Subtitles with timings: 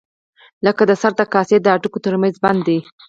[0.65, 2.79] لکه د سر د کاسې د هډوکو تر منځ بند دی.